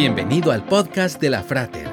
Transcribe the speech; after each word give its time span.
Bienvenido 0.00 0.52
al 0.52 0.64
podcast 0.64 1.20
de 1.20 1.28
la 1.28 1.42
Frater, 1.42 1.88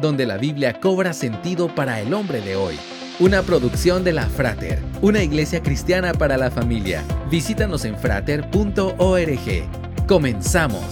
donde 0.00 0.26
la 0.26 0.38
Biblia 0.38 0.80
cobra 0.80 1.12
sentido 1.12 1.72
para 1.72 2.00
el 2.00 2.12
hombre 2.12 2.40
de 2.40 2.56
hoy. 2.56 2.76
Una 3.20 3.42
producción 3.42 4.02
de 4.02 4.12
la 4.12 4.26
Frater, 4.26 4.82
una 5.02 5.22
iglesia 5.22 5.62
cristiana 5.62 6.12
para 6.14 6.36
la 6.36 6.50
familia. 6.50 7.04
Visítanos 7.30 7.84
en 7.84 7.96
frater.org. 7.96 9.68
Comenzamos. 10.08 10.84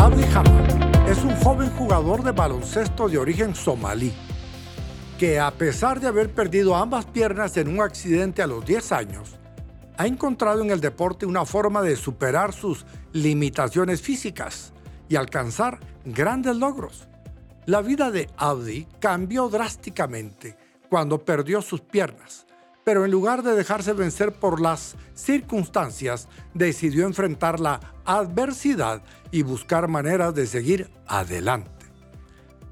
Abdi 0.00 0.24
Hamad 0.34 1.08
es 1.08 1.22
un 1.22 1.36
joven 1.36 1.70
jugador 1.70 2.24
de 2.24 2.32
baloncesto 2.32 3.08
de 3.08 3.18
origen 3.18 3.54
somalí, 3.54 4.12
que 5.16 5.38
a 5.38 5.52
pesar 5.52 6.00
de 6.00 6.08
haber 6.08 6.30
perdido 6.30 6.74
ambas 6.74 7.06
piernas 7.06 7.56
en 7.56 7.68
un 7.68 7.82
accidente 7.82 8.42
a 8.42 8.48
los 8.48 8.66
10 8.66 8.90
años, 8.90 9.39
ha 10.00 10.06
encontrado 10.06 10.62
en 10.62 10.70
el 10.70 10.80
deporte 10.80 11.26
una 11.26 11.44
forma 11.44 11.82
de 11.82 11.94
superar 11.94 12.54
sus 12.54 12.86
limitaciones 13.12 14.00
físicas 14.00 14.72
y 15.10 15.16
alcanzar 15.16 15.78
grandes 16.06 16.56
logros. 16.56 17.06
La 17.66 17.82
vida 17.82 18.10
de 18.10 18.30
Audi 18.38 18.88
cambió 18.98 19.50
drásticamente 19.50 20.56
cuando 20.88 21.22
perdió 21.22 21.60
sus 21.60 21.82
piernas, 21.82 22.46
pero 22.82 23.04
en 23.04 23.10
lugar 23.10 23.42
de 23.42 23.54
dejarse 23.54 23.92
vencer 23.92 24.32
por 24.32 24.62
las 24.62 24.96
circunstancias, 25.12 26.28
decidió 26.54 27.04
enfrentar 27.04 27.60
la 27.60 27.78
adversidad 28.06 29.02
y 29.30 29.42
buscar 29.42 29.86
maneras 29.86 30.34
de 30.34 30.46
seguir 30.46 30.90
adelante. 31.08 31.84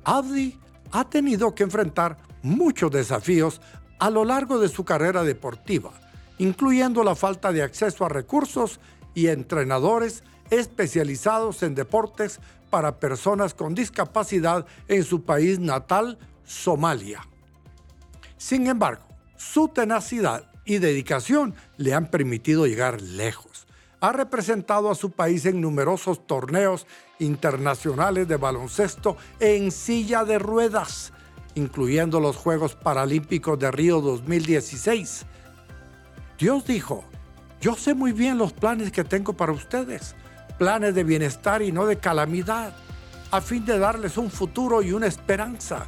Audi 0.04 0.58
ha 0.92 1.04
tenido 1.10 1.54
que 1.54 1.64
enfrentar 1.64 2.16
muchos 2.40 2.90
desafíos 2.90 3.60
a 3.98 4.08
lo 4.08 4.24
largo 4.24 4.58
de 4.58 4.70
su 4.70 4.86
carrera 4.86 5.24
deportiva, 5.24 5.92
incluyendo 6.38 7.04
la 7.04 7.14
falta 7.14 7.52
de 7.52 7.62
acceso 7.62 8.04
a 8.04 8.08
recursos 8.08 8.80
y 9.14 9.28
entrenadores 9.28 10.22
especializados 10.50 11.62
en 11.62 11.74
deportes 11.74 12.40
para 12.70 12.98
personas 12.98 13.54
con 13.54 13.74
discapacidad 13.74 14.66
en 14.88 15.04
su 15.04 15.22
país 15.22 15.58
natal, 15.58 16.18
Somalia. 16.44 17.26
Sin 18.36 18.66
embargo, 18.66 19.04
su 19.36 19.68
tenacidad 19.68 20.50
y 20.64 20.78
dedicación 20.78 21.54
le 21.76 21.94
han 21.94 22.10
permitido 22.10 22.66
llegar 22.66 23.00
lejos. 23.00 23.66
Ha 24.00 24.12
representado 24.12 24.90
a 24.90 24.94
su 24.94 25.10
país 25.10 25.44
en 25.46 25.60
numerosos 25.60 26.26
torneos 26.26 26.86
internacionales 27.18 28.28
de 28.28 28.36
baloncesto 28.36 29.16
en 29.40 29.72
silla 29.72 30.24
de 30.24 30.38
ruedas, 30.38 31.12
incluyendo 31.54 32.20
los 32.20 32.36
Juegos 32.36 32.76
Paralímpicos 32.76 33.58
de 33.58 33.70
Río 33.72 34.00
2016, 34.00 35.26
Dios 36.38 36.64
dijo, 36.64 37.02
yo 37.60 37.74
sé 37.74 37.94
muy 37.94 38.12
bien 38.12 38.38
los 38.38 38.52
planes 38.52 38.92
que 38.92 39.02
tengo 39.02 39.32
para 39.32 39.50
ustedes, 39.50 40.14
planes 40.56 40.94
de 40.94 41.02
bienestar 41.02 41.62
y 41.62 41.72
no 41.72 41.84
de 41.84 41.98
calamidad, 41.98 42.72
a 43.32 43.40
fin 43.40 43.64
de 43.64 43.76
darles 43.76 44.16
un 44.16 44.30
futuro 44.30 44.80
y 44.80 44.92
una 44.92 45.08
esperanza. 45.08 45.86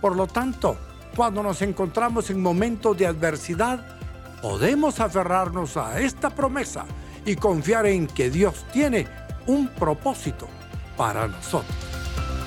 Por 0.00 0.14
lo 0.14 0.28
tanto, 0.28 0.76
cuando 1.16 1.42
nos 1.42 1.62
encontramos 1.62 2.30
en 2.30 2.40
momentos 2.40 2.96
de 2.96 3.08
adversidad, 3.08 3.84
podemos 4.40 5.00
aferrarnos 5.00 5.76
a 5.76 6.00
esta 6.00 6.30
promesa 6.30 6.84
y 7.26 7.34
confiar 7.34 7.86
en 7.86 8.06
que 8.06 8.30
Dios 8.30 8.64
tiene 8.72 9.08
un 9.48 9.66
propósito 9.66 10.46
para 10.96 11.26
nosotros. 11.26 11.74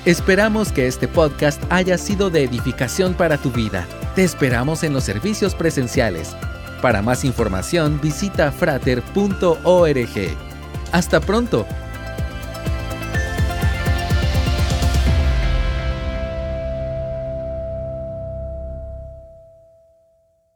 Esperamos 0.05 0.71
que 0.71 0.87
este 0.87 1.09
podcast 1.09 1.61
haya 1.69 1.97
sido 1.97 2.29
de 2.29 2.45
edificación 2.45 3.13
para 3.13 3.37
tu 3.37 3.51
vida. 3.51 3.85
Te 4.15 4.23
esperamos 4.23 4.83
en 4.83 4.93
los 4.93 5.03
servicios 5.03 5.53
presenciales 5.53 6.33
para 6.85 7.01
más 7.01 7.25
información 7.25 7.99
visita 7.99 8.51
frater.org. 8.51 9.07
Hasta 10.91 11.19
pronto 11.19 11.65